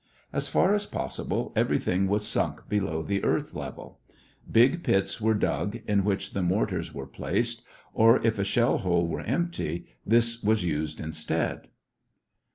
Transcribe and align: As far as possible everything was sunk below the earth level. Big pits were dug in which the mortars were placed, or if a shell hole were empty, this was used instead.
As 0.33 0.47
far 0.47 0.73
as 0.73 0.87
possible 0.87 1.53
everything 1.55 2.07
was 2.07 2.25
sunk 2.27 2.67
below 2.67 3.03
the 3.03 3.23
earth 3.23 3.53
level. 3.53 3.99
Big 4.51 4.81
pits 4.83 5.21
were 5.21 5.35
dug 5.35 5.77
in 5.87 6.03
which 6.03 6.33
the 6.33 6.41
mortars 6.41 6.91
were 6.91 7.05
placed, 7.05 7.61
or 7.93 8.19
if 8.25 8.39
a 8.39 8.43
shell 8.43 8.79
hole 8.79 9.07
were 9.07 9.21
empty, 9.21 9.85
this 10.03 10.41
was 10.41 10.63
used 10.63 10.99
instead. 10.99 11.67